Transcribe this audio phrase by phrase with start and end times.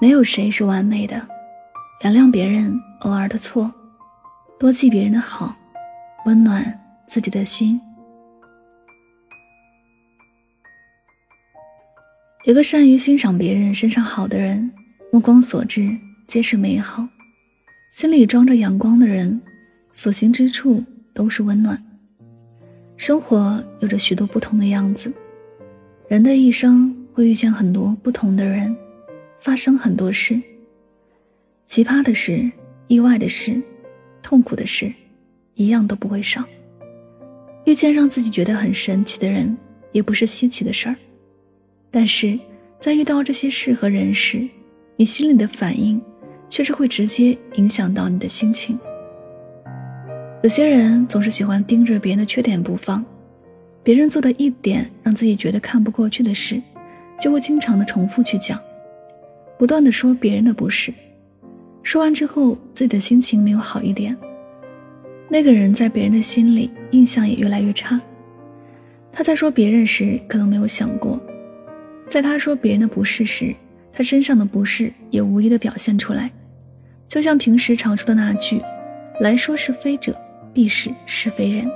[0.00, 1.28] 没有谁是完美的，
[2.02, 3.70] 原谅别人偶尔的错，
[4.58, 5.54] 多记别人的好，
[6.24, 7.78] 温暖自己的心。
[12.46, 14.72] 一个善于欣赏别人身上好的人，
[15.12, 15.94] 目光所至
[16.26, 17.06] 皆是美好，
[17.92, 19.38] 心里装着阳光的人，
[19.92, 20.82] 所行之处
[21.12, 21.78] 都是温暖。
[22.96, 25.12] 生活有着许多不同的样子，
[26.08, 28.74] 人的一生会遇见很多不同的人。
[29.40, 30.38] 发生很多事，
[31.64, 32.50] 奇葩的事、
[32.88, 33.60] 意外的事、
[34.22, 34.92] 痛苦的事，
[35.54, 36.44] 一样都不会少。
[37.64, 39.56] 遇见让自己觉得很神奇的人，
[39.92, 40.96] 也不是稀奇的事儿。
[41.90, 42.38] 但是，
[42.78, 44.46] 在遇到这些事和人时，
[44.96, 46.00] 你心里的反应，
[46.50, 48.78] 却是会直接影响到你的心情。
[50.42, 53.02] 有些人总是喜欢盯着别人的缺点不放，
[53.82, 56.60] 别人做的一点让自己觉得看不过去的事，
[57.18, 58.60] 就会经常的重复去讲。
[59.60, 60.90] 不断的说别人的不是，
[61.82, 64.16] 说完之后自己的心情没有好一点，
[65.28, 68.00] 那个人在别人的心里印象也越来越差。
[69.12, 71.20] 他在说别人时，可能没有想过，
[72.08, 73.54] 在他说别人的不是时，
[73.92, 76.30] 他身上的不是也无意的表现出来。
[77.06, 78.62] 就像平时常说的那句
[79.20, 80.18] ：“来说是非者，
[80.54, 81.70] 必是是非人。”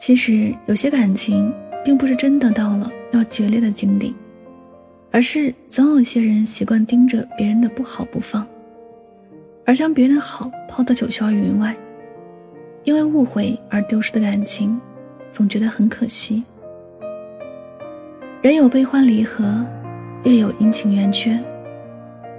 [0.00, 1.52] 其实有些感情，
[1.84, 4.14] 并不是真的到了要决裂的境地。
[5.12, 8.46] 而是总有一些人习惯盯着别人的不好不放，
[9.66, 11.76] 而将别人的好抛得九霄云外。
[12.84, 14.80] 因为误会而丢失的感情，
[15.30, 16.42] 总觉得很可惜。
[18.40, 19.64] 人有悲欢离合，
[20.24, 21.38] 月有阴晴圆缺，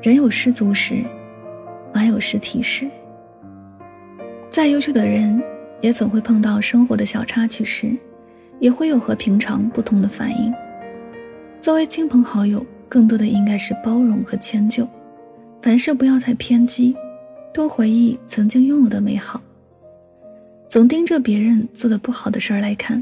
[0.02, 1.02] 人有失足时，
[1.94, 2.86] 马有失蹄时。
[4.50, 5.42] 再优秀的人，
[5.80, 7.96] 也总会碰到生活的小插曲时，
[8.60, 10.54] 也会有和平常不同的反应。
[11.64, 14.86] 作为亲朋好友，更多的应该是包容和迁就，
[15.62, 16.94] 凡事不要太偏激，
[17.53, 19.41] 多回忆曾经拥有的美好。
[20.68, 23.02] 总盯着别人做的不好的事儿来看，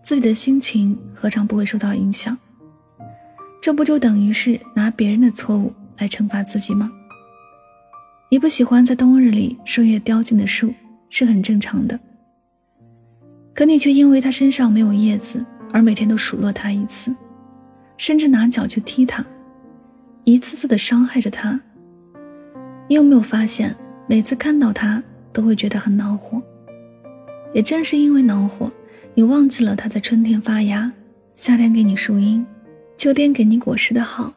[0.00, 2.38] 自己的心情何尝不会受到影响？
[3.60, 6.88] 这不就等于是拿别人的错误来惩罚自己吗？
[8.30, 10.72] 你不喜欢在冬日里树叶凋尽的树
[11.10, 11.98] 是很正常的，
[13.52, 17.12] 可你却因为它身上没有叶子而每天都数落它一次。
[17.98, 19.22] 甚至拿脚去踢他，
[20.24, 21.60] 一次次的伤害着他。
[22.88, 23.74] 你有没有发现，
[24.06, 26.40] 每次看到他都会觉得很恼火？
[27.52, 28.70] 也正是因为恼火，
[29.14, 30.90] 你忘记了他在春天发芽，
[31.34, 32.46] 夏天给你树荫，
[32.96, 34.32] 秋天给你果实的好。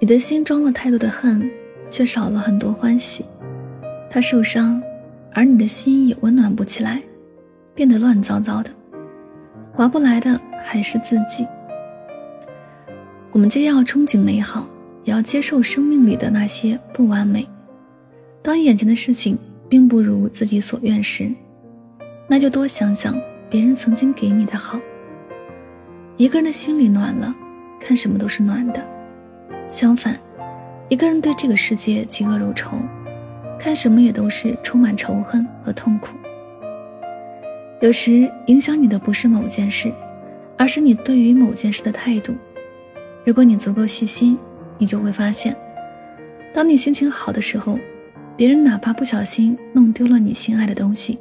[0.00, 1.48] 你的心装了太多的恨，
[1.88, 3.24] 却少了很多欢喜。
[4.10, 4.82] 他受伤，
[5.32, 7.00] 而你的心也温暖不起来，
[7.74, 8.70] 变得乱糟糟的。
[9.72, 11.46] 划不来的还是自己。
[13.34, 14.64] 我们既要憧憬美好，
[15.02, 17.44] 也要接受生命里的那些不完美。
[18.40, 19.36] 当眼前的事情
[19.68, 21.28] 并不如自己所愿时，
[22.28, 24.78] 那就多想想别人曾经给你的好。
[26.16, 27.34] 一个人的心里暖了，
[27.80, 28.80] 看什么都是暖的；
[29.66, 30.16] 相反，
[30.88, 32.78] 一个人对这个世界嫉恶如仇，
[33.58, 36.16] 看什么也都是充满仇恨和痛苦。
[37.80, 39.92] 有时影响你的不是某件事，
[40.56, 42.32] 而是你对于某件事的态度。
[43.24, 44.38] 如果你足够细心，
[44.76, 45.56] 你就会发现，
[46.52, 47.78] 当你心情好的时候，
[48.36, 51.18] 别人哪怕不小心弄丢了你心爱的东西，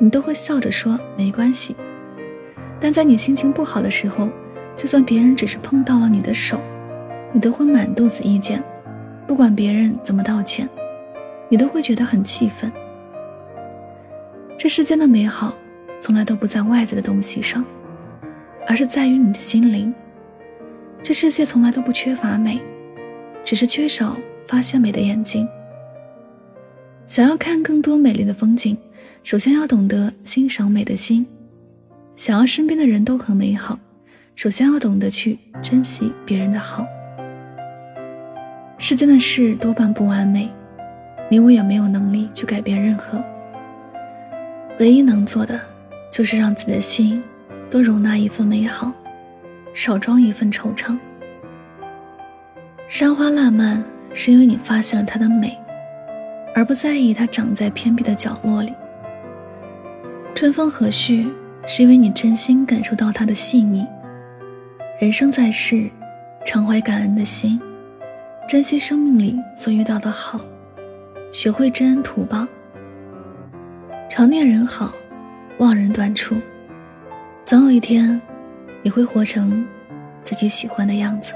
[0.00, 1.74] 你都会笑着说没关系；
[2.80, 4.28] 但在你心情不好的时候，
[4.76, 6.58] 就算别人只是碰到了你的手，
[7.32, 8.62] 你都会满肚子意见，
[9.26, 10.66] 不管别人怎么道歉，
[11.50, 12.72] 你都会觉得很气愤。
[14.56, 15.54] 这世间的美好，
[16.00, 17.62] 从来都不在外在的东西上，
[18.66, 19.94] 而是在于你的心灵。
[21.06, 22.60] 这世界从来都不缺乏美，
[23.44, 24.16] 只是缺少
[24.48, 25.46] 发现美的眼睛。
[27.06, 28.76] 想要看更多美丽的风景，
[29.22, 31.24] 首先要懂得欣赏美的心。
[32.16, 33.78] 想要身边的人都很美好，
[34.34, 36.84] 首先要懂得去珍惜别人的好。
[38.76, 40.50] 世间的事多半不完美，
[41.30, 43.22] 你我也没有能力去改变任何。
[44.80, 45.60] 唯一能做的，
[46.10, 47.22] 就是让自己的心
[47.70, 48.92] 多容纳一份美好。
[49.76, 50.98] 少装一份惆怅。
[52.88, 53.84] 山花烂漫，
[54.14, 55.54] 是因为你发现了它的美，
[56.54, 58.72] 而不在意它长在偏僻的角落里。
[60.34, 61.30] 春风和煦，
[61.66, 63.86] 是因为你真心感受到它的细腻。
[64.98, 65.90] 人生在世，
[66.46, 67.60] 常怀感恩的心，
[68.48, 70.40] 珍惜生命里所遇到的好，
[71.30, 72.46] 学会知恩图报。
[74.08, 74.94] 常念人好，
[75.58, 76.34] 忘人短处，
[77.44, 78.18] 总有一天。
[78.86, 79.66] 你会活成
[80.22, 81.32] 自己喜欢的样子。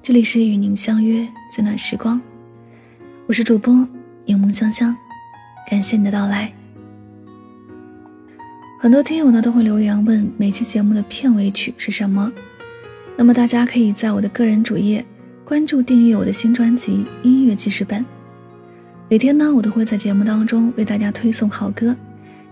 [0.00, 2.20] 这里是与您相约最暖时光
[3.26, 3.74] 我是主播
[4.24, 4.96] 柠檬香香
[5.68, 6.59] 感谢你的到来。
[8.82, 12.32] 很多听友呢都会留言问每期节目的片尾曲是什么，
[13.14, 15.04] 那么大家可以在我的个人主页
[15.44, 16.92] 关注订阅我的新专辑
[17.22, 18.00] 《音乐记事本》，
[19.10, 21.94] 每天呢我都会在节目当中为大家推送好歌，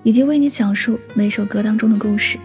[0.03, 2.37] 以及为你讲述每首歌当中的故事。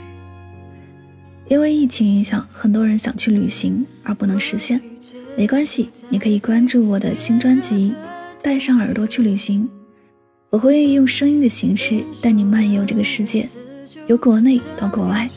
[1.50, 4.80] 因为疫情影响，很多人想去旅行而不能实现。
[5.38, 7.94] 没关系，你可以关注我的新专辑
[8.42, 9.66] 《带上耳朵去旅行》，
[10.52, 13.46] 我会用声音的形式带你漫游这个世界，
[14.08, 15.30] 由国内到国外，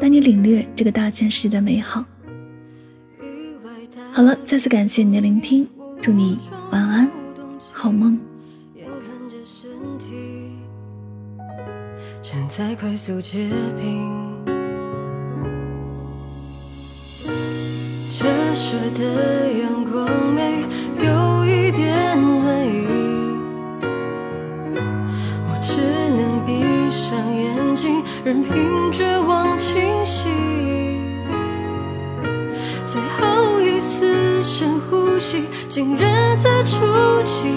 [0.00, 2.04] 带你领略这个大千世界的美好。
[4.12, 5.68] 好了，再次感谢你的聆听，
[6.00, 6.38] 祝你
[6.70, 7.10] 晚安，
[7.72, 8.18] 好梦。
[18.56, 20.62] 射的阳光没
[28.24, 30.30] 任凭绝望侵袭。
[32.82, 36.80] 最后一次深呼吸，竟然在出
[37.24, 37.48] 奇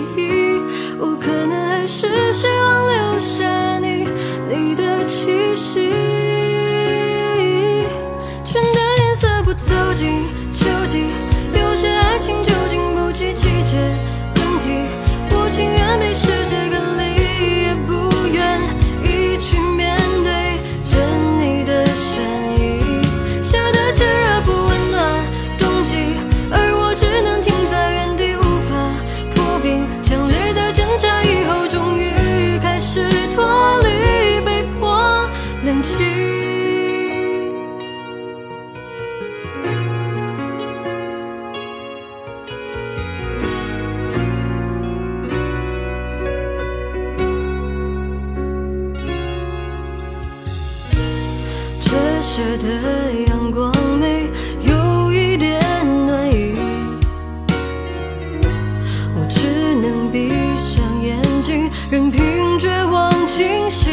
[63.27, 63.91] 清醒。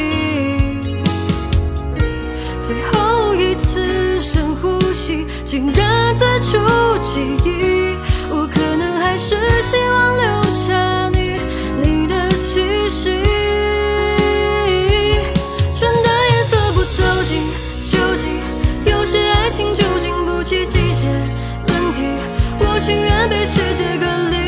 [2.65, 6.57] 最后一次深呼吸，竟然在出
[7.03, 7.97] 记忆。
[8.31, 11.41] 我可能还是希望留下你，
[11.83, 13.11] 你的气息。
[15.75, 17.43] 春的颜色不走尽，
[17.85, 18.27] 秋季，
[18.89, 21.09] 有些爱情究竟不起季节
[21.67, 22.05] 轮替，
[22.61, 24.44] 我情愿被世界隔离。